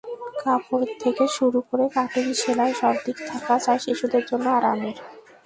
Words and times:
কাপড় 0.41 0.85
থেকে 1.03 1.25
শুরু 1.37 1.59
করে 1.69 1.85
কাটিং, 1.95 2.25
সেলাই—সবদিক 2.41 3.17
থাকা 3.29 3.55
চাই 3.63 3.79
শিশুদের 3.85 4.23
জন্য 4.29 4.45
আরামের। 4.59 4.97